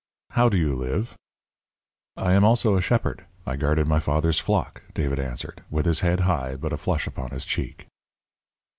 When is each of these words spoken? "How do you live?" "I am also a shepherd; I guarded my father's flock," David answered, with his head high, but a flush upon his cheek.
"How 0.31 0.49
do 0.49 0.57
you 0.57 0.75
live?" 0.75 1.15
"I 2.17 2.33
am 2.33 2.43
also 2.43 2.75
a 2.75 2.81
shepherd; 2.81 3.27
I 3.45 3.55
guarded 3.55 3.85
my 3.87 3.99
father's 3.99 4.39
flock," 4.39 4.81
David 4.95 5.19
answered, 5.19 5.61
with 5.69 5.85
his 5.85 5.99
head 5.99 6.21
high, 6.21 6.55
but 6.55 6.73
a 6.73 6.77
flush 6.77 7.05
upon 7.05 7.29
his 7.29 7.45
cheek. 7.45 7.85